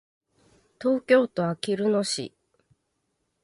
[0.81, 2.33] 東京都あきる野市